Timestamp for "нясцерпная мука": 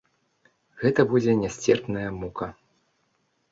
1.43-2.51